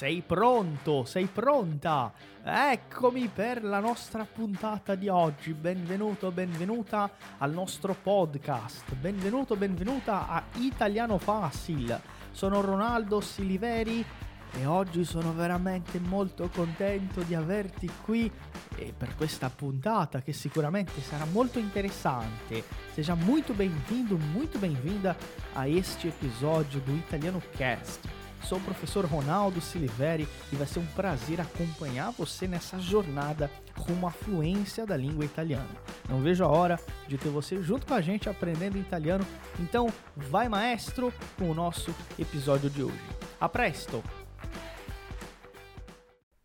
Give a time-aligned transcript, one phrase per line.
[0.00, 1.04] Sei pronto?
[1.04, 2.10] Sei pronta?
[2.42, 5.52] Eccomi per la nostra puntata di oggi.
[5.52, 8.94] Benvenuto, benvenuta al nostro podcast.
[8.94, 12.00] Benvenuto, benvenuta a Italiano Facile.
[12.30, 14.02] Sono Ronaldo Siliveri
[14.54, 18.32] e oggi sono veramente molto contento di averti qui
[18.76, 22.64] e per questa puntata che sicuramente sarà molto interessante.
[22.94, 25.14] Seja muito bem-vindo, muito bem-vinda
[25.52, 28.19] a este episódio do Italiano Cast.
[28.42, 34.06] Sou o professor Ronaldo Siliveri e vai ser um prazer acompanhar você nessa jornada rumo
[34.06, 35.68] à fluência da língua italiana.
[36.08, 39.24] Não vejo a hora de ter você junto com a gente aprendendo italiano,
[39.58, 43.00] então vai maestro com o nosso episódio de hoje.
[43.38, 44.02] A presto!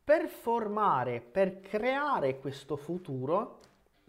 [0.04, 3.60] Per formare, per creare questo futuro,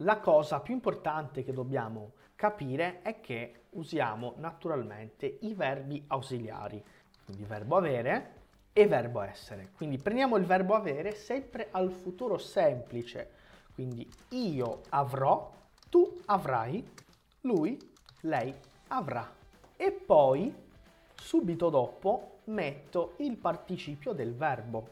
[0.01, 6.85] la cosa più importante che dobbiamo capire è che usiamo naturalmente i verbi ausiliari,
[7.27, 8.35] quindi verbo avere
[8.73, 9.71] e verbo essere.
[9.77, 13.31] Quindi prendiamo il verbo avere sempre al futuro semplice,
[13.75, 15.53] quindi io avrò,
[15.91, 16.89] tu avrai,
[17.43, 17.77] lui,
[18.21, 18.55] lei
[18.89, 19.29] avrà.
[19.77, 20.55] E poi
[21.15, 24.89] subito dopo metto il participio del verbo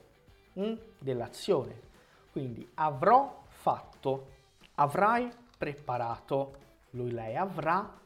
[0.58, 1.92] mm, dell'azione.
[2.32, 4.30] Quindi avrò fatto,
[4.74, 6.56] avrai preparato,
[6.90, 7.96] lui lei avrà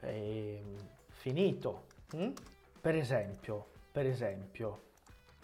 [0.00, 0.62] eh,
[1.08, 1.86] finito.
[2.14, 2.30] Mm?
[2.80, 4.80] Per esempio, per esempio,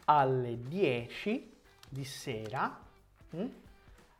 [0.06, 1.56] alle 10
[1.88, 2.80] di sera,
[3.36, 3.46] mm,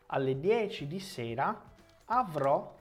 [0.06, 1.60] alle 10 di sera
[2.04, 2.76] avrò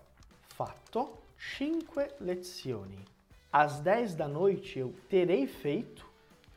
[0.47, 3.01] fatto 5 lezioni.
[3.51, 6.05] Às 10 da noite eu terei feito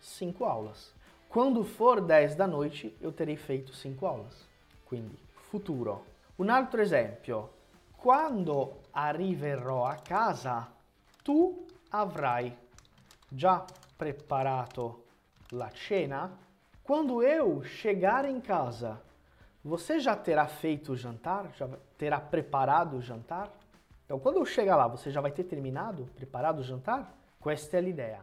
[0.00, 0.92] 5 aulas.
[1.28, 4.48] Quando for 10 da noite, eu terei feito 5 aulas.
[4.84, 6.04] Quindi, futuro.
[6.36, 7.52] Un altro esempio.
[7.97, 10.69] Quando arriverò a casa,
[11.22, 12.53] tu avrai
[13.28, 13.64] già
[14.00, 15.05] preparato
[15.53, 16.33] la cena?
[16.83, 18.99] Quando eu chegar em casa,
[19.62, 21.53] você já terá feito o jantar?
[21.55, 21.69] Já
[21.99, 23.50] terá preparado o jantar?
[24.06, 27.15] Então, quando eu chegar lá, você já vai ter terminado, preparado o jantar?
[27.38, 28.22] Questa è l'idea.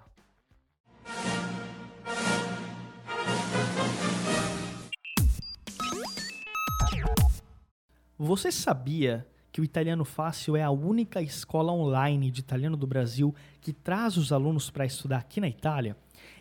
[8.17, 13.33] Você sabia que o Italiano Fácil é a única escola online de italiano do Brasil
[13.59, 15.97] que traz os alunos para estudar aqui na Itália?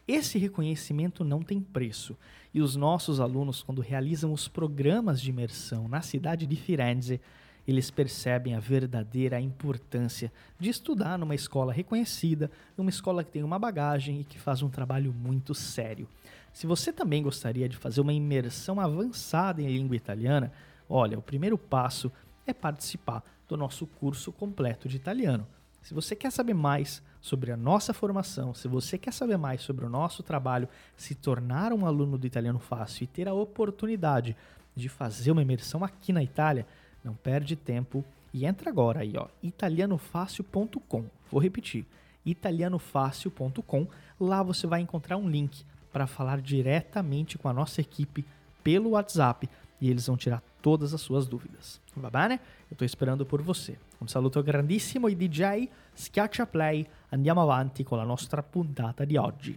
[0.07, 2.15] Esse reconhecimento não tem preço
[2.53, 7.19] e os nossos alunos, quando realizam os programas de imersão na cidade de Firenze,
[7.67, 13.59] eles percebem a verdadeira importância de estudar numa escola reconhecida, numa escola que tem uma
[13.59, 16.07] bagagem e que faz um trabalho muito sério.
[16.53, 20.53] Se você também gostaria de fazer uma imersão avançada em língua italiana,
[20.89, 22.13] Olha, o primeiro passo
[22.55, 25.47] participar do nosso curso completo de italiano.
[25.83, 29.85] Se você quer saber mais sobre a nossa formação, se você quer saber mais sobre
[29.85, 34.37] o nosso trabalho, se tornar um aluno do Italiano Fácil e ter a oportunidade
[34.75, 36.67] de fazer uma imersão aqui na Itália,
[37.05, 38.05] não perde tempo
[38.35, 41.05] e entra agora aí, ó, italianofácil.com.
[41.31, 41.87] Vou repetir,
[42.25, 43.87] italianofácil.com.
[44.19, 48.25] Lá você vai encontrar um link para falar diretamente com a nossa equipe
[48.63, 49.49] pelo WhatsApp
[49.81, 51.81] e eles vão tirar todas as suas dúvidas.
[51.97, 52.41] Va bene?
[52.69, 53.79] Eu estou esperando por você.
[54.01, 59.57] Un saluto grandissimo e DJ, schiaccia play, andiamo avanti con la nostra puntata di oggi.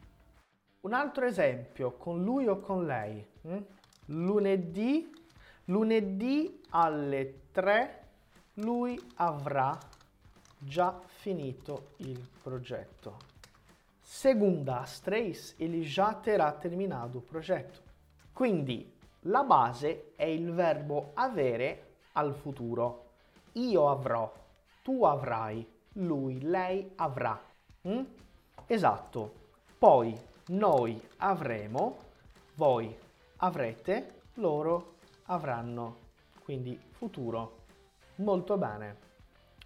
[0.82, 3.26] Un altro esempio, con lui o con lei.
[3.42, 3.58] Hm?
[4.06, 5.10] Lunedì,
[5.66, 8.04] lunedì alle 3
[8.62, 9.76] lui avrà
[10.60, 13.18] già finito il progetto.
[14.00, 17.82] Segunda às 3 ele já terá terminado o progetto.
[18.32, 23.08] Quindi la base è il verbo avere al futuro.
[23.54, 24.32] Io avrò,
[24.82, 27.40] tu avrai, lui, lei avrà.
[27.88, 28.04] Mm?
[28.66, 29.34] Esatto.
[29.78, 31.98] Poi noi avremo,
[32.56, 32.96] voi
[33.38, 34.96] avrete, loro
[35.26, 36.08] avranno.
[36.44, 37.58] Quindi futuro.
[38.16, 38.98] Molto bene.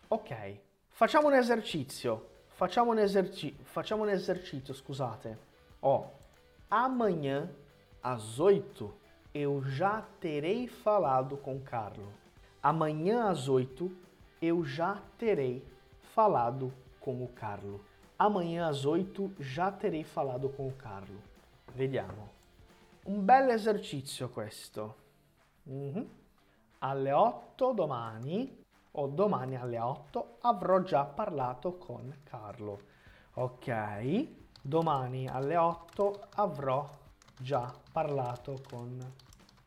[0.09, 0.57] Ok.
[0.89, 2.29] Facciamo un esercizio.
[2.47, 5.38] Facciamo un, eserci- facciamo un esercizio, scusate.
[5.79, 6.11] Ó, oh,
[6.69, 7.49] amanhã
[8.01, 9.01] às 8
[9.33, 12.13] eu já terei falado com Carlo.
[12.62, 13.91] Amanhã às 8
[14.41, 15.65] eu já terei
[16.13, 17.81] falado com o Carlo.
[18.18, 21.19] Amanhã às 8 já terei falado com o Carlo.
[21.74, 22.30] Vediamo.
[23.06, 24.94] Un bel esercizio questo.
[25.68, 26.07] Mm-hmm.
[26.81, 32.80] Alle 8 domani o domani alle 8 avrò già parlato con Carlo.
[33.33, 34.27] Ok,
[34.62, 36.88] domani alle 8 avrò
[37.39, 39.00] già parlato con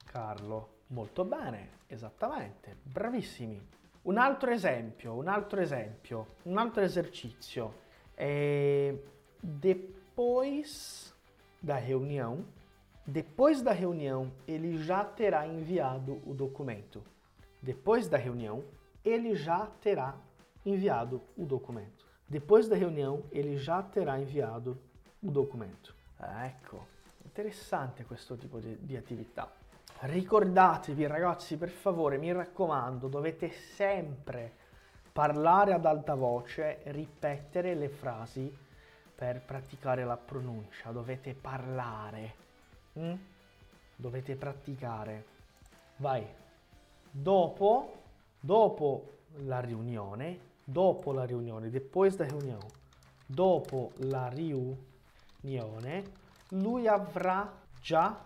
[0.05, 0.75] Carlo.
[0.89, 3.61] Molto bene, esattamente, bravissimi.
[4.03, 7.85] Un altro esempio, un altro esempio, un altro esercício.
[8.15, 8.95] É,
[9.41, 11.13] depois
[11.61, 12.45] da reunião,
[13.09, 17.05] Depois da reunião, ele já terá enviado o documento.
[17.63, 18.65] Depois da reunião,
[19.05, 20.19] ele já terá
[20.65, 22.05] enviado o documento.
[22.29, 24.77] Depois da reunião, ele já terá enviado
[25.23, 25.95] o documento.
[26.45, 26.85] Ecco,
[27.37, 29.53] interessante questo tipo di, di attività.
[30.01, 34.65] Ricordatevi ragazzi, per favore, mi raccomando, dovete sempre
[35.13, 38.51] parlare ad alta voce, ripetere le frasi
[39.15, 40.91] per praticare la pronuncia.
[40.93, 42.35] Dovete parlare.
[42.99, 43.15] Mm?
[43.97, 45.25] Dovete praticare.
[45.97, 46.27] Vai.
[47.11, 48.03] Dopo,
[48.41, 49.13] dopo
[49.45, 52.61] la riunione, dopo la riunione, depois da reunião,
[53.27, 58.25] dopo la riunione, lui avrà già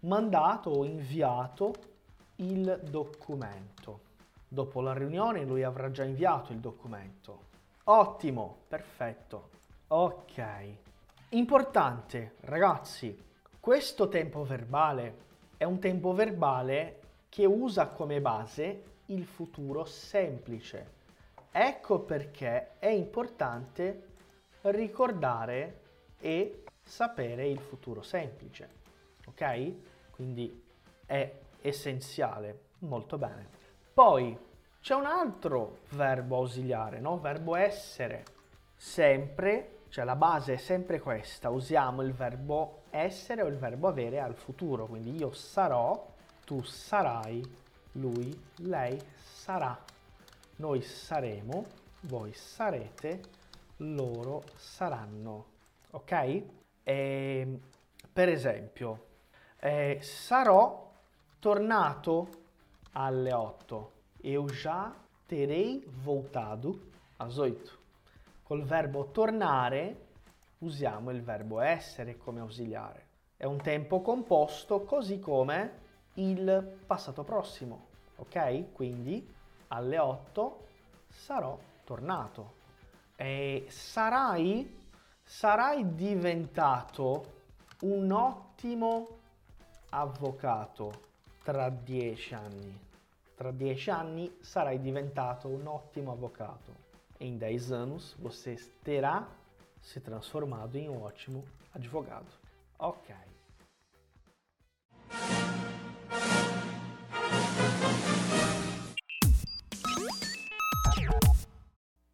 [0.00, 1.74] mandato o inviato
[2.36, 4.08] il documento.
[4.48, 7.48] Dopo la riunione lui avrà già inviato il documento.
[7.84, 9.50] Ottimo, perfetto.
[9.88, 10.44] Ok.
[11.30, 13.16] Importante, ragazzi,
[13.60, 20.98] questo tempo verbale è un tempo verbale che usa come base il futuro semplice.
[21.52, 24.08] Ecco perché è importante
[24.62, 25.80] ricordare
[26.18, 28.68] e sapere il futuro semplice.
[29.26, 30.10] Ok?
[30.10, 30.62] Quindi
[31.06, 31.32] è
[31.62, 32.68] essenziale.
[32.80, 33.48] Molto bene.
[33.94, 34.36] Poi
[34.80, 37.20] c'è un altro verbo ausiliare, no?
[37.20, 38.24] Verbo essere.
[38.74, 41.50] Sempre, cioè la base è sempre questa.
[41.50, 44.86] Usiamo il verbo essere o il verbo avere al futuro.
[44.86, 46.12] Quindi io sarò,
[46.44, 47.40] tu sarai,
[47.92, 49.78] lui, lei sarà.
[50.56, 51.66] Noi saremo,
[52.02, 53.20] voi sarete,
[53.76, 55.44] loro saranno.
[55.90, 56.42] Ok?
[56.90, 57.60] E, ehm,
[58.12, 59.06] per esempio,
[59.60, 60.90] eh, sarò
[61.38, 62.28] tornato
[62.92, 63.92] alle 8.
[64.22, 64.92] Eu já
[65.26, 66.80] terei voltado
[67.18, 67.78] às 8.
[68.42, 70.08] Col verbo tornare
[70.58, 73.06] usiamo il verbo essere come ausiliare.
[73.36, 75.78] È un tempo composto così come
[76.14, 77.86] il passato prossimo.
[78.16, 78.72] Ok?
[78.72, 79.26] Quindi
[79.68, 80.66] alle 8
[81.08, 82.58] sarò tornato.
[83.16, 84.79] E sarai,
[85.30, 87.24] sarai diventato
[87.82, 89.06] un ottimo
[89.90, 90.90] avvocato
[91.44, 92.78] tra dieci anni.
[93.36, 96.74] Tra dieci anni sarai diventato um ótimo avocado.
[97.16, 99.26] Em 10 anos você terá
[99.80, 102.26] se transformado em um ótimo advogado.
[102.76, 103.14] Ok.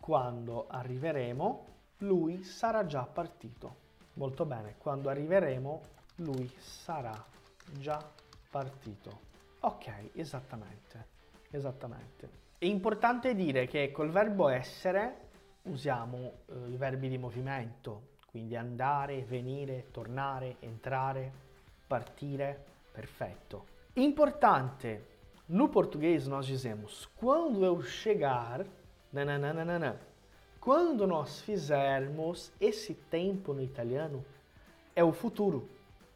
[0.01, 1.67] Quando arriveremo,
[1.99, 3.81] lui sarà già partito.
[4.15, 5.81] Molto bene, quando arriveremo,
[6.17, 7.25] lui sarà
[7.79, 8.03] già
[8.51, 9.31] partito.
[9.61, 11.07] Ok, esattamente,
[11.51, 12.41] esattamente.
[12.59, 15.31] È importante dire che col verbo essere
[15.63, 21.31] usiamo eh, i verbi di movimento, quindi andare, venire, tornare, entrare,
[21.87, 23.72] partire, perfetto.
[23.95, 25.01] Importante
[25.49, 28.65] No português nós dizemos quando eu chegar,
[29.13, 30.01] nananana.
[30.59, 34.25] Quando nós fizermos esse tempo no italiano
[34.97, 35.69] é o futuro,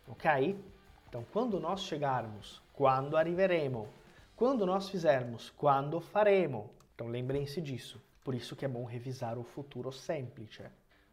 [0.08, 0.58] ok?
[1.06, 3.88] Então quando nós chegarmos, quando arriveremo,
[4.34, 6.70] quando nós fizermos, quando faremo.
[6.94, 8.00] Então lembrem-se disso.
[8.24, 10.62] Por isso que é bom revisar o futuro semplice.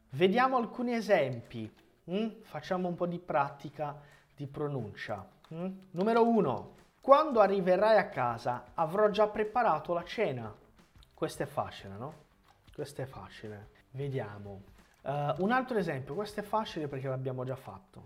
[0.10, 1.70] Vediamo alcuni esempi.
[2.08, 2.41] Mm?
[2.43, 4.00] Facciamo un po' di pratica
[4.36, 5.25] di pronuncia.
[5.53, 5.72] Mm?
[5.91, 10.53] Numero uno, quando arriverai a casa avrò già preparato la cena.
[11.13, 12.13] Questo è facile, no?
[12.74, 13.69] Questo è facile.
[13.91, 14.62] Vediamo.
[15.03, 18.05] Uh, un altro esempio, questo è facile perché l'abbiamo già fatto.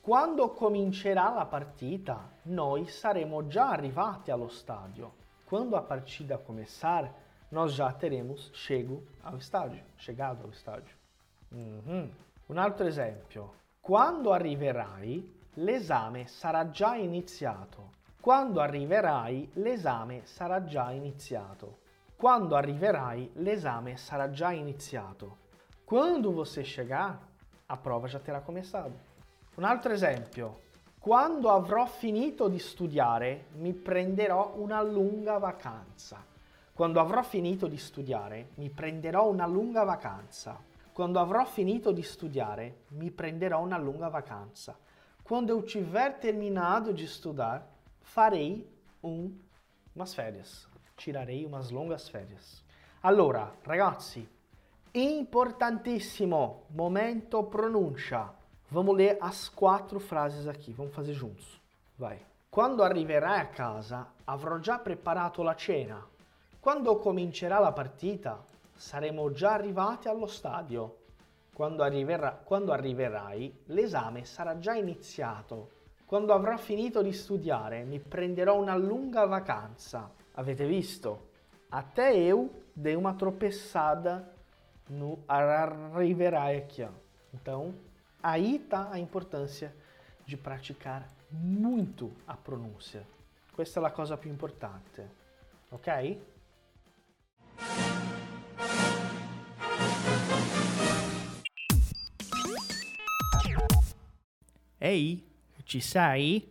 [0.00, 5.22] Quando comincerà la partita, noi saremo già arrivati allo stadio.
[5.46, 7.10] Quando a partida começar,
[7.50, 10.94] nós já teremos chego ao estádio, chegado ao estádio.
[11.50, 12.10] Uhum.
[12.48, 13.54] Un altro esempio.
[13.80, 17.90] Quando arriverai, l'esame sarà già iniziato.
[18.20, 21.78] Quando arriverai, l'esame sarà già iniziato.
[22.16, 25.38] Quando arriverai, l'esame sarà già iniziato.
[25.84, 27.18] Quando você chegar,
[27.66, 28.98] a prova já terá começado.
[29.56, 30.62] Un altro esempio.
[30.98, 36.24] Quando avrò finito di studiare, mi prenderò una lunga vacanza.
[36.72, 40.58] Quando avrò finito di studiare, mi prenderò una lunga vacanza.
[40.92, 44.76] Quando avrò finito di studiare, mi prenderò una lunga vacanza.
[45.24, 47.66] Quando eu tiver terminado de estudar,
[48.02, 48.68] farei
[49.02, 49.34] um,
[49.96, 50.68] umas férias.
[50.96, 52.62] Tirarei umas longas férias.
[53.02, 54.28] Allora, ragazzi,
[54.92, 58.30] importantissimo momento pronuncia.
[58.70, 60.72] Vamos ler as quatro frases aqui.
[60.72, 61.58] Vamos fazer juntos.
[61.96, 62.20] Vai.
[62.50, 66.06] Quando arriverai a casa, avrò già preparato la cena.
[66.60, 70.98] Quando comincerà la partita, saremo già arrivati allo stadio.
[71.54, 75.70] Quando, arriverà, quando arriverai, l'esame sarà già iniziato.
[76.04, 80.10] Quando avrò finito di studiare, mi prenderò una lunga vacanza.
[80.32, 81.28] Avete visto?
[81.68, 84.34] Até eu dei uma tropeçada
[84.88, 86.82] no arriverai aqui.
[86.82, 86.90] Ó.
[87.32, 87.72] Então,
[88.20, 89.72] aí está a importância
[90.26, 93.06] de praticar muito a pronúncia.
[93.52, 95.08] Questa è la cosa più importante.
[95.70, 96.18] Ok?
[104.86, 105.24] Ei,
[105.64, 106.46] te sai?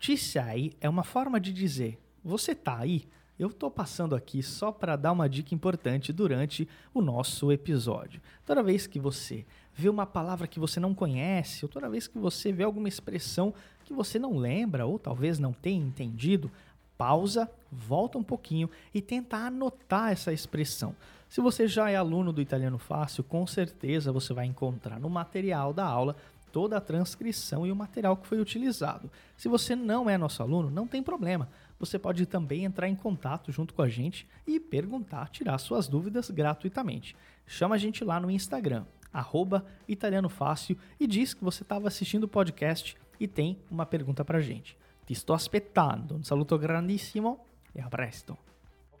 [0.00, 3.06] Te sai é uma forma de dizer você tá aí?
[3.38, 8.20] Eu tô passando aqui só para dar uma dica importante durante o nosso episódio.
[8.44, 12.18] Toda vez que você vê uma palavra que você não conhece, ou toda vez que
[12.18, 13.54] você vê alguma expressão
[13.84, 16.50] que você não lembra ou talvez não tenha entendido,
[16.98, 20.96] pausa, volta um pouquinho e tenta anotar essa expressão.
[21.28, 25.72] Se você já é aluno do Italiano Fácil, com certeza você vai encontrar no material
[25.72, 26.16] da aula
[26.52, 29.10] toda a transcrição e o material que foi utilizado.
[29.36, 31.48] Se você não é nosso aluno, não tem problema.
[31.78, 36.30] Você pode também entrar em contato junto com a gente e perguntar, tirar suas dúvidas
[36.30, 37.14] gratuitamente.
[37.46, 42.24] Chama a gente lá no Instagram, arroba Italiano Fácil, e diz que você estava assistindo
[42.24, 44.76] o podcast e tem uma pergunta para a gente.
[45.06, 46.14] Ti sto aspettando.
[46.14, 48.36] Un saluto grandissimo e a presto.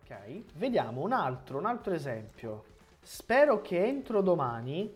[0.02, 2.64] Ok, vediamo un altro, un altro esempio.
[3.02, 4.90] Spero che entro domani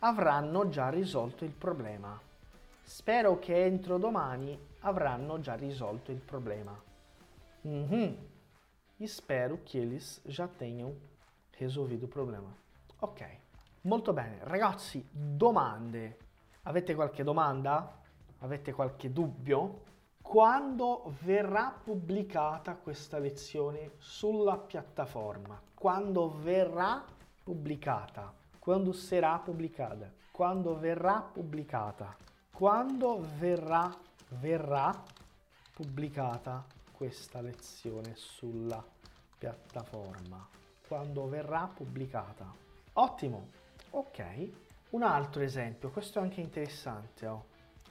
[0.00, 2.18] avranno già risolto il problema.
[2.82, 6.80] Spero che entro domani avranno già risolto il problema.
[7.62, 8.16] Uhum.
[9.00, 10.94] Espero que eles já tenham
[11.58, 12.52] resolvido o problema.
[13.00, 13.24] Ok,
[13.82, 14.38] molto bene.
[14.42, 16.18] Ragazzi, domande.
[16.62, 17.96] Avete qualche domanda?
[18.38, 19.86] Avete qualche dubbio?
[20.20, 25.60] Quando verrà pubblicata questa lezione sulla piattaforma?
[25.74, 27.04] Quando verrà
[27.42, 28.32] pubblicata?
[28.58, 30.12] Quando sarà pubblicata?
[30.30, 32.16] Quando verrà pubblicata?
[32.52, 33.92] Quando verrà,
[34.40, 35.02] verrà
[35.72, 38.84] pubblicata questa lezione sulla
[39.38, 40.46] piattaforma?
[40.86, 42.52] Quando verrà pubblicata?
[42.94, 43.48] Ottimo!
[43.90, 44.50] Ok,
[44.90, 47.26] un altro esempio, questo è anche interessante.
[47.26, 47.44] Oh.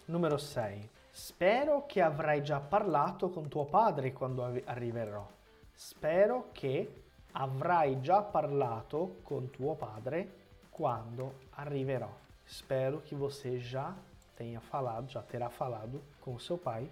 [0.05, 0.89] Numero 6.
[1.09, 5.27] Spero che avrai già parlato con tuo padre quando arriverò.
[5.73, 10.36] Spero che avrai già parlato con tuo padre
[10.77, 12.09] quando arriverò.
[12.45, 13.93] Spero que você já
[14.35, 16.87] tenha falado, já terá falado com seu pai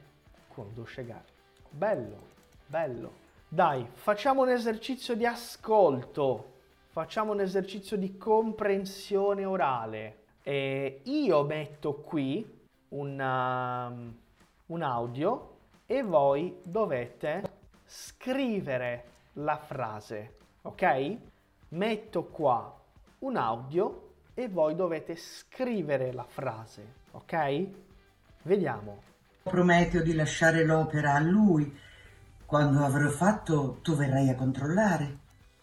[0.49, 1.23] quando chegar.
[1.69, 2.17] Bello,
[2.67, 3.13] bello.
[3.47, 6.53] Dai, facciamo un esercizio di ascolto,
[6.87, 10.23] facciamo un esercizio di comprensione orale.
[10.41, 13.93] E io metto qui una,
[14.65, 17.43] un audio e voi dovete
[17.85, 21.17] scrivere la frase, ok?
[21.69, 22.83] Metto qua
[23.19, 27.67] un audio e voi dovete scrivere la frase, ok?
[28.43, 29.01] Vediamo.
[29.43, 31.73] Prometto di lasciare l'opera a lui.
[32.45, 35.17] Quando avrò fatto, tu verrai a controllare.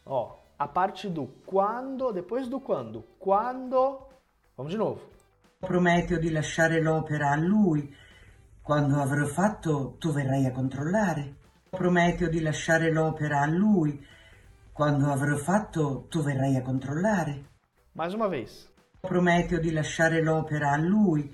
[0.05, 3.05] Ó, a parte do quando, depois do quando.
[3.19, 4.09] Quando.
[4.57, 5.11] Vamos de novo.
[5.59, 7.95] Prometto di lasciare l'opera a lui.
[8.63, 11.35] Quando avrò fatto, tu verrai a controllare.
[11.69, 14.05] Prometto di lasciare l'opera a lui.
[14.75, 17.45] Quando avrò fatto, tu verrai a controllare.
[17.93, 18.73] Mais uma vez.
[19.01, 21.31] Prometto di lasciare l'opera a lui.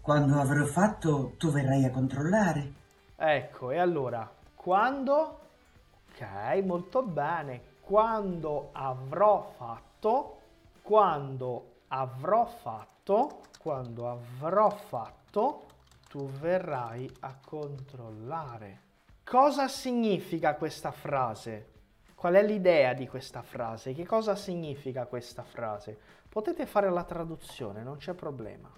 [0.00, 2.72] Quando avrò fatto, tu verrai a controllare.
[3.16, 5.40] Ecco, e allora, quando...
[6.12, 7.78] Ok, molto bene.
[7.80, 10.38] Quando avrò fatto,
[10.80, 15.66] quando avrò fatto, quando avrò fatto,
[16.08, 18.80] tu verrai a controllare.
[19.24, 21.69] Cosa significa questa frase?
[22.20, 23.94] Qual è l'idea di questa frase?
[23.94, 25.98] Che cosa significa questa frase?
[26.28, 28.70] Potete fare la traduzione, non c'è problema.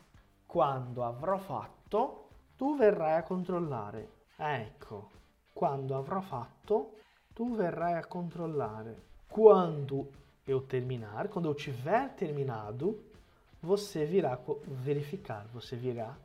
[0.46, 4.10] Quando avrò fatto, tu verrai a controllare.
[4.36, 5.10] Ecco,
[5.52, 6.98] quando avrò fatto,
[7.34, 9.02] tu verrai a controllare.
[9.26, 10.12] Quando
[10.44, 13.10] eu terminar, quando eu tiver terminado,
[13.58, 16.16] você virá verificar, você virá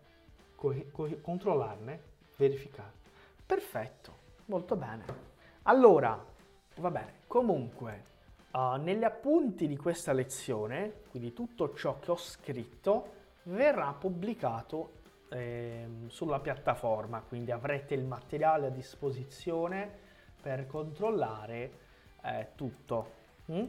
[1.24, 2.00] controlar, né?
[2.38, 2.92] Verificar.
[3.44, 4.12] Perfetto,
[4.46, 5.04] molto bene.
[5.64, 6.36] Allora,
[6.82, 8.04] va bene, comunque,
[8.52, 14.96] uh, negli appunti di questa lezione, quindi tutto ciò che ho scritto, verrà pubblicato
[15.30, 19.90] eh, sulla piattaforma, quindi avrete il materiale a disposizione
[20.42, 21.72] per controllare
[22.24, 23.12] eh, tutto.
[23.52, 23.66] Mm?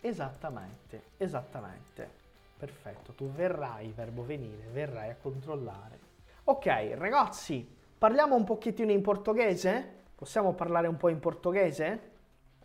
[0.00, 2.18] Esattamente, esattamente.
[2.58, 5.98] Perfetto, tu verrai, verbo venire, verrai a controllare.
[6.44, 7.66] Ok, ragazzi,
[7.96, 9.98] parliamo un pochettino in portoghese?
[10.14, 12.09] Possiamo parlare un po' in portoghese?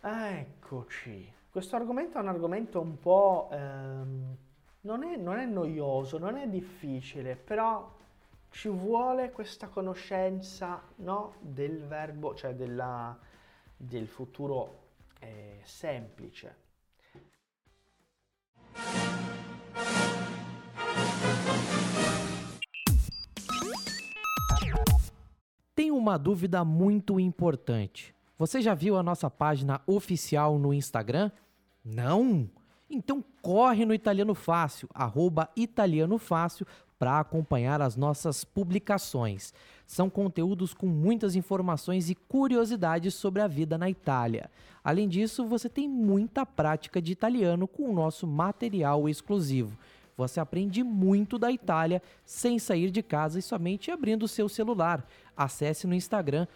[0.08, 1.32] Eccoci.
[1.50, 3.48] Questo argomento è un argomento un po'...
[3.50, 4.36] Ehm,
[4.82, 7.92] non, è, non è noioso, non è difficile, però
[8.50, 13.18] ci vuole questa conoscenza no, del verbo, cioè della,
[13.76, 16.56] del futuro eh, semplice.
[25.74, 28.15] Tem uma dúvida muito importante.
[28.38, 31.30] Você já viu a nossa página oficial no Instagram?
[31.84, 32.50] Não?
[32.88, 36.66] Então corre no Italiano Fácil, arroba Italiano Fácil,
[36.98, 39.52] para acompanhar as nossas publicações.
[39.86, 44.50] São conteúdos com muitas informações e curiosidades sobre a vida na Itália.
[44.82, 49.76] Além disso, você tem muita prática de italiano com o nosso material exclusivo.
[50.16, 55.06] Você aprende muito da Itália sem sair de casa e somente abrindo o seu celular.
[55.36, 56.46] Acesse no Instagram,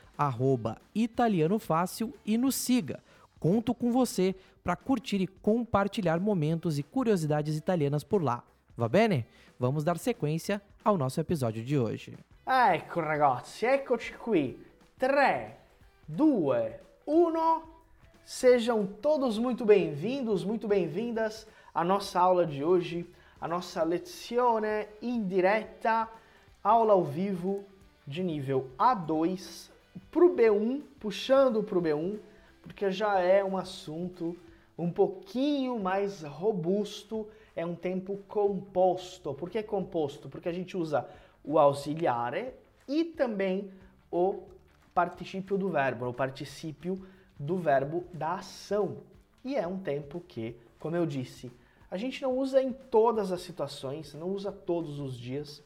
[0.94, 3.02] italianofácil e nos siga.
[3.38, 8.42] Conto com você para curtir e compartilhar momentos e curiosidades italianas por lá.
[8.76, 9.26] Va bene?
[9.58, 12.16] Vamos dar sequência ao nosso episódio de hoje.
[12.46, 14.58] Ecco ragazzi, eccoci qui.
[14.98, 15.52] 3,
[16.08, 16.74] 2,
[17.06, 17.62] 1.
[18.24, 23.06] Sejam todos muito bem-vindos, muito bem-vindas à nossa aula de hoje,
[23.40, 26.08] a nossa lezione in diretta,
[26.62, 27.64] aula ao vivo
[28.06, 29.70] de nível A2
[30.10, 32.18] para o B1, puxando para o B1,
[32.62, 34.36] porque já é um assunto
[34.76, 39.34] um pouquinho mais robusto é um tempo composto.
[39.34, 40.28] Por que composto?
[40.28, 41.06] Porque a gente usa
[41.44, 42.54] o auxiliare
[42.88, 43.70] e também
[44.10, 44.42] o
[44.94, 47.04] particípio do verbo, o particípio
[47.38, 48.98] do verbo da ação.
[49.44, 51.52] E é um tempo que, como eu disse,
[51.90, 55.62] a gente não usa em todas as situações, não usa todos os dias.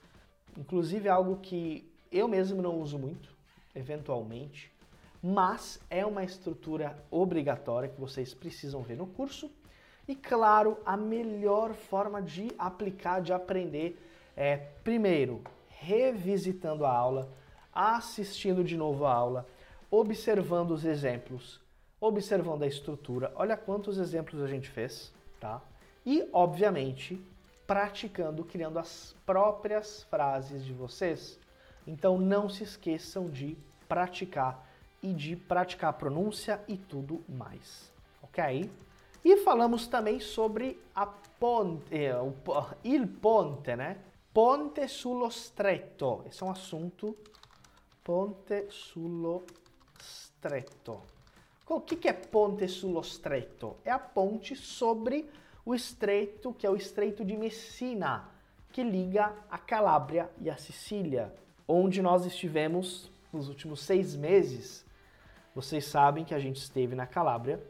[0.56, 3.28] Inclusive é algo que eu mesmo não uso muito,
[3.74, 4.72] eventualmente,
[5.22, 9.50] mas é uma estrutura obrigatória que vocês precisam ver no curso
[10.06, 13.98] e claro, a melhor forma de aplicar, de aprender
[14.36, 17.28] é, primeiro, revisitando a aula,
[17.72, 19.46] assistindo de novo a aula,
[19.90, 21.60] observando os exemplos,
[22.00, 23.32] observando a estrutura.
[23.34, 25.62] Olha quantos exemplos a gente fez, tá?
[26.04, 27.20] E, obviamente,
[27.66, 31.38] praticando, criando as próprias frases de vocês.
[31.86, 33.56] Então, não se esqueçam de
[33.88, 34.66] praticar
[35.02, 38.70] e de praticar a pronúncia e tudo mais, ok?
[39.24, 42.34] E falamos também sobre a ponte, eh, o,
[42.84, 43.98] il ponte, né?
[44.32, 46.24] Ponte sullo stretto.
[46.26, 47.16] Esse é um assunto.
[48.02, 49.44] Ponte sullo
[49.98, 51.02] stretto.
[51.66, 53.76] O que, que é ponte sullo stretto?
[53.84, 55.30] É a ponte sobre
[55.64, 58.28] o estreito, que é o estreito de Messina,
[58.72, 61.32] que liga a Calábria e a Sicília,
[61.66, 64.84] onde nós estivemos nos últimos seis meses.
[65.54, 67.62] Vocês sabem que a gente esteve na Calábria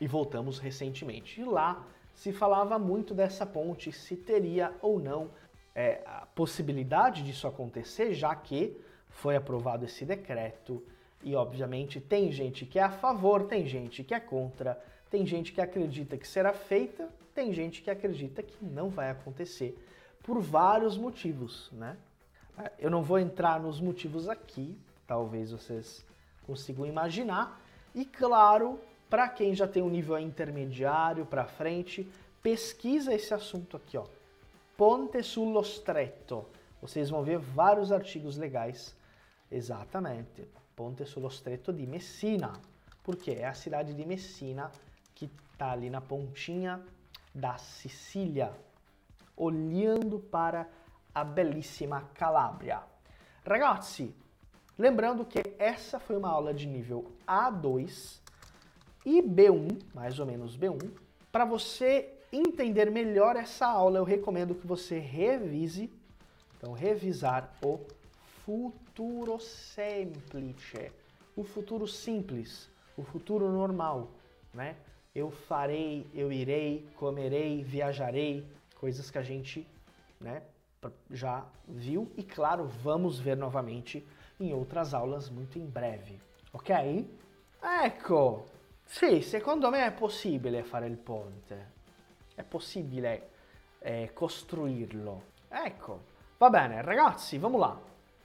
[0.00, 1.40] e voltamos recentemente.
[1.40, 5.30] E lá se falava muito dessa ponte, se teria ou não
[5.74, 8.76] é, a possibilidade disso acontecer, já que
[9.08, 10.84] foi aprovado esse decreto
[11.22, 15.52] e, obviamente, tem gente que é a favor, tem gente que é contra, tem gente
[15.52, 19.76] que acredita que será feita, tem gente que acredita que não vai acontecer
[20.22, 21.96] por vários motivos, né?
[22.78, 26.04] Eu não vou entrar nos motivos aqui, talvez vocês
[26.44, 27.60] consigam imaginar.
[27.94, 32.06] E claro, para quem já tem um nível intermediário para frente,
[32.42, 34.04] pesquisa esse assunto aqui, ó.
[34.76, 36.46] Ponte sullo stretto.
[36.80, 38.96] vocês vão ver vários artigos legais.
[39.50, 40.46] Exatamente.
[40.76, 42.52] Ponte sullo Stretto di Messina.
[43.02, 44.70] Porque é a cidade de Messina
[45.18, 46.80] que está ali na pontinha
[47.34, 48.52] da Sicília,
[49.36, 50.68] olhando para
[51.12, 52.80] a belíssima Calábria.
[53.44, 54.14] Ragazzi,
[54.78, 58.20] lembrando que essa foi uma aula de nível A2
[59.04, 60.88] e B1, mais ou menos B1.
[61.32, 65.90] Para você entender melhor essa aula, eu recomendo que você revise,
[66.56, 67.80] então revisar o
[68.44, 70.92] futuro semplice,
[71.34, 74.10] o futuro simples, o futuro normal,
[74.54, 74.76] né?
[75.14, 79.66] Eu farei, eu irei, comerei, viajarei, coisas que a gente,
[80.20, 80.42] né,
[81.10, 84.06] já viu e claro, vamos ver novamente
[84.38, 86.20] em outras aulas muito em breve,
[86.52, 87.08] ok?
[87.82, 88.46] Ecco,
[88.84, 91.72] sì, secondo me è possibile fare il ponte,
[92.34, 93.30] è possibile
[93.80, 95.22] eh, costruirlo.
[95.48, 96.02] Ecco,
[96.38, 97.80] va bene, ragazzi, vamos lá.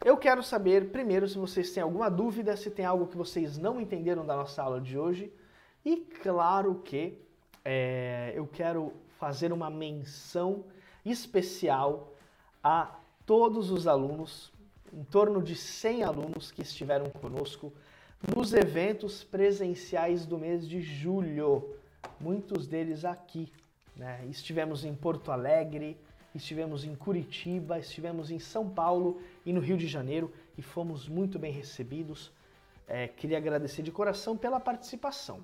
[0.05, 3.79] Eu quero saber primeiro se vocês têm alguma dúvida, se tem algo que vocês não
[3.79, 5.31] entenderam da nossa aula de hoje.
[5.85, 7.17] E claro que
[7.65, 10.63] é, eu quero fazer uma menção
[11.05, 12.13] especial
[12.63, 14.51] a todos os alunos,
[14.93, 17.73] em torno de 100 alunos que estiveram conosco
[18.33, 21.75] nos eventos presenciais do mês de julho.
[22.19, 23.51] Muitos deles aqui.
[23.95, 24.25] Né?
[24.29, 25.97] Estivemos em Porto Alegre,
[26.33, 31.37] estivemos em Curitiba, estivemos em São Paulo e no Rio de Janeiro e fomos muito
[31.37, 32.31] bem recebidos.
[32.87, 35.41] É, queria agradecer de coração pela participação.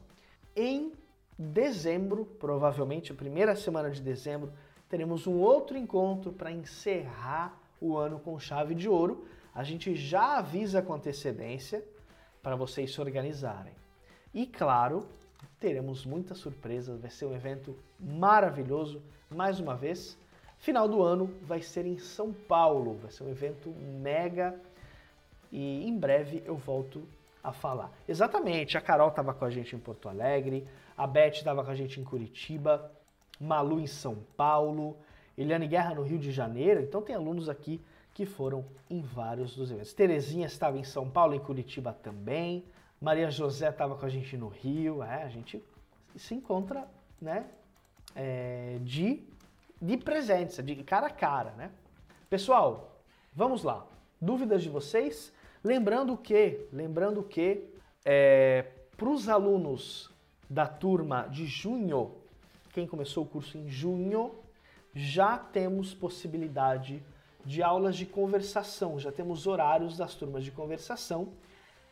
[0.56, 0.92] Em
[1.38, 4.52] dezembro, provavelmente a primeira semana de dezembro,
[4.90, 9.26] teremos um outro encontro para encerrar o ano com chave de ouro.
[9.54, 11.84] A gente já avisa com antecedência
[12.42, 13.74] para vocês se organizarem.
[14.34, 15.08] E claro,
[15.60, 20.18] teremos muitas surpresas, vai ser um evento maravilhoso, mais uma vez.
[20.58, 24.60] Final do ano vai ser em São Paulo, vai ser um evento mega
[25.52, 27.08] e em breve eu volto
[27.43, 27.91] a falar.
[28.08, 31.75] Exatamente, a Carol estava com a gente em Porto Alegre, a Beth estava com a
[31.75, 32.91] gente em Curitiba,
[33.39, 34.97] Malu em São Paulo,
[35.38, 37.82] Eliane Guerra no Rio de Janeiro, então tem alunos aqui
[38.13, 39.93] que foram em vários dos eventos.
[39.93, 42.65] Terezinha estava em São Paulo, em Curitiba também,
[42.99, 45.63] Maria José estava com a gente no Rio, é, a gente
[46.17, 46.86] se encontra,
[47.21, 47.45] né,
[48.13, 49.23] é, de,
[49.82, 51.71] de presença, de cara a cara, né?
[52.30, 52.99] Pessoal,
[53.34, 53.86] vamos lá.
[54.19, 55.32] Dúvidas de vocês?
[55.63, 57.65] Lembrando que, lembrando que
[58.06, 60.10] é, para os alunos
[60.50, 62.15] da turma de junho,
[62.74, 64.36] quem começou o curso em junho,
[64.93, 67.04] já temos possibilidade
[67.45, 71.34] de aulas de conversação, já temos horários das turmas de conversação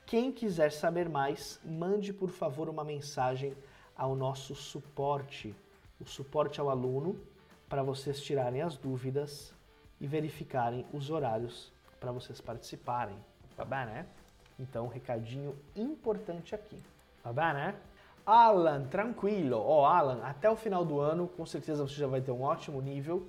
[0.08, 3.54] quem quiser saber mais, mande por favor uma mensagem
[3.94, 5.54] ao nosso suporte,
[6.00, 7.20] o suporte ao aluno,
[7.68, 9.54] para vocês tirarem as dúvidas
[10.00, 13.18] e verificarem os horários para vocês participarem.
[13.66, 14.06] Bem, né?
[14.60, 16.82] Então, recadinho importante aqui.
[17.26, 17.76] Bem, né?
[18.26, 19.58] Alan, tranquilo.
[19.58, 22.42] Ó, oh, Alan, até o final do ano, com certeza você já vai ter um
[22.42, 23.28] ótimo nível.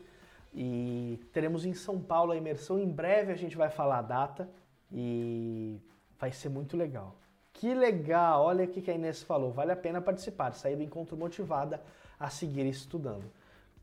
[0.55, 2.79] E teremos em São Paulo a imersão.
[2.79, 4.49] Em breve a gente vai falar a data.
[4.91, 5.81] E
[6.19, 7.15] Vai ser muito legal.
[7.53, 8.45] Que legal!
[8.45, 9.53] Olha o que a Inês falou.
[9.53, 11.81] Vale a pena participar, sair do encontro motivada
[12.19, 13.25] a seguir estudando.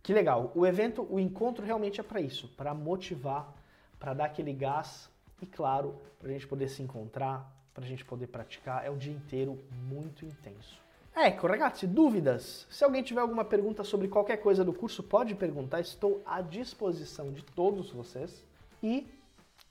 [0.03, 0.51] Que legal!
[0.53, 3.53] O evento, o encontro realmente é para isso, para motivar,
[3.97, 5.10] para dar aquele gás
[5.41, 8.85] e, claro, para a gente poder se encontrar, para a gente poder praticar.
[8.85, 10.81] É um dia inteiro muito intenso.
[11.15, 12.67] Ecco, ragazzi, dúvidas?
[12.69, 15.79] Se alguém tiver alguma pergunta sobre qualquer coisa do curso, pode perguntar.
[15.79, 18.43] Estou à disposição de todos vocês.
[18.83, 19.07] E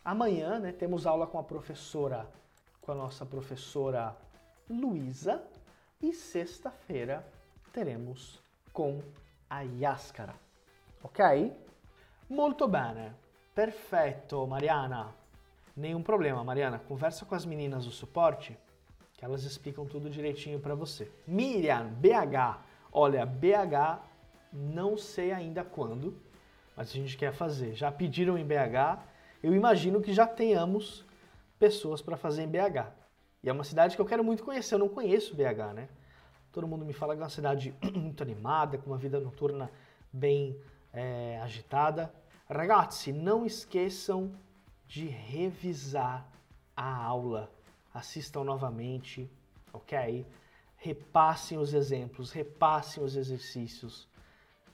[0.05, 2.27] amanhã né, temos aula com a professora
[2.85, 4.15] com a nossa professora
[4.69, 5.43] Luísa
[6.03, 7.27] e sexta-feira
[7.73, 8.39] teremos
[8.73, 9.03] com
[9.49, 10.35] a Yaskara.
[11.03, 11.53] Ok?
[12.29, 13.13] Molto bene.
[13.55, 15.24] Perfetto, Mariana.
[15.77, 16.79] Nenhum problema, Mariana.
[16.79, 18.57] Conversa com as meninas do suporte
[19.15, 21.11] que elas explicam tudo direitinho para você.
[21.27, 22.61] Miriam, BH.
[22.93, 24.01] Olha, BH
[24.53, 26.17] não sei ainda quando,
[26.77, 27.75] mas a gente quer fazer.
[27.75, 29.03] Já pediram em BH.
[29.43, 31.05] Eu imagino que já tenhamos
[31.59, 32.93] pessoas para fazer em BH.
[33.43, 35.89] E é uma cidade que eu quero muito conhecer, eu não conheço BH, né?
[36.53, 39.71] Todo mundo me fala que é uma cidade muito animada, com uma vida noturna
[40.13, 40.57] bem
[40.93, 42.15] é, agitada.
[42.49, 44.33] Ragazzi, não esqueçam
[44.87, 46.27] de revisar
[46.77, 47.51] a aula.
[47.93, 49.31] Assistam novamente,
[49.73, 50.27] ok?
[50.77, 54.09] Repassem os exemplos, repassem os exercícios.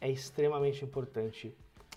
[0.01, 1.55] É extremamente importante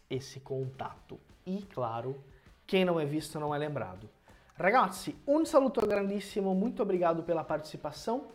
[0.10, 1.20] esse contato.
[1.46, 2.22] E, claro,
[2.68, 4.10] quem não é visto não é lembrado.
[4.56, 8.28] Ragazzi, un saluto grandissimo, muito obrigado pela participação.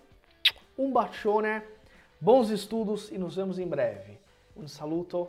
[0.76, 1.62] Um bacione,
[2.20, 4.18] bons estudos e nos vemos em breve.
[4.56, 5.28] Um saluto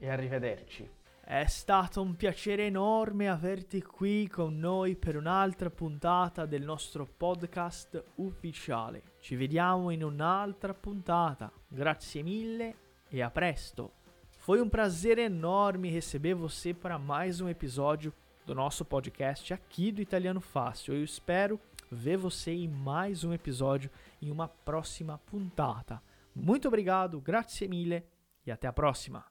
[0.00, 0.88] e arrivederci.
[1.30, 8.02] È stato un piacere enorme averti qui con noi per un'altra puntata del nostro podcast
[8.16, 9.12] ufficiale.
[9.20, 11.52] Ci vediamo in un'altra puntata.
[11.68, 12.74] Grazie mille
[13.08, 13.92] e a presto.
[14.38, 18.12] Foi um prazer enorme receber você para mais um episódio
[18.44, 20.94] do nosso podcast aqui do Italiano Fácil.
[20.94, 21.60] Eu espero
[21.92, 23.88] ver você em mais um episódio
[24.20, 26.02] em uma próxima puntata.
[26.34, 28.02] Muito obrigado, grazie mille
[28.44, 29.24] e até a próxima.